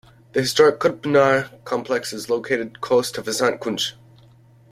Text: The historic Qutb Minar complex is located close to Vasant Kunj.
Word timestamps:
The 0.33 0.41
historic 0.41 0.79
Qutb 0.79 1.01
Minar 1.05 1.51
complex 1.63 2.11
is 2.11 2.27
located 2.27 2.81
close 2.81 3.11
to 3.11 3.21
Vasant 3.21 3.59
Kunj. 3.61 3.93